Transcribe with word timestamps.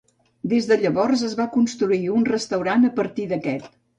Des 0.53 0.69
de 0.71 0.77
llavors 0.85 1.25
es 1.27 1.35
va 1.41 1.45
construir 1.57 2.01
un 2.19 2.25
restaurant 2.31 2.87
a 2.89 2.93
partir 3.01 3.29
d'aquest. 3.35 3.71